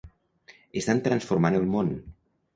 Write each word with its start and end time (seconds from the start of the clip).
Estan 0.81 1.03
transformant 1.09 1.59
el 1.61 1.69
món. 1.77 1.95